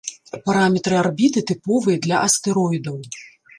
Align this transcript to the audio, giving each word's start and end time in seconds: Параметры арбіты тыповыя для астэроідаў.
Параметры 0.45 0.95
арбіты 1.01 1.45
тыповыя 1.53 2.01
для 2.07 2.25
астэроідаў. 2.31 3.01